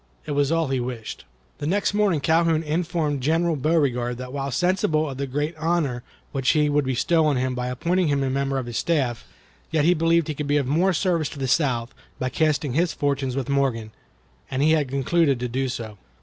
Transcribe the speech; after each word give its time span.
It 0.25 0.31
was 0.31 0.51
all 0.51 0.69
he 0.69 0.79
wished. 0.79 1.25
The 1.59 1.67
next 1.67 1.93
morning 1.93 2.21
Calhoun 2.21 2.63
informed 2.63 3.21
General 3.21 3.55
Beauregard 3.55 4.17
that 4.17 4.33
while 4.33 4.49
sensible 4.49 5.07
of 5.07 5.17
the 5.19 5.27
great 5.27 5.55
honor 5.57 6.01
which 6.31 6.49
he 6.53 6.69
would 6.69 6.85
bestow 6.85 7.27
on 7.27 7.37
him 7.37 7.53
by 7.53 7.67
appointing 7.67 8.07
him 8.07 8.23
a 8.23 8.29
member 8.31 8.57
of 8.57 8.65
his 8.65 8.79
staff, 8.79 9.23
yet 9.69 9.85
he 9.85 9.93
believed 9.93 10.27
he 10.27 10.33
could 10.33 10.47
be 10.47 10.57
of 10.57 10.65
more 10.65 10.91
service 10.91 11.29
to 11.29 11.37
the 11.37 11.47
South 11.47 11.93
by 12.17 12.29
casting 12.29 12.73
his 12.73 12.93
fortune 12.93 13.31
with 13.35 13.47
Morgan, 13.47 13.91
and 14.49 14.63
he 14.63 14.71
had 14.71 14.87
concluded 14.89 15.39
to 15.39 15.47
do 15.47 15.69
so. 15.69 15.99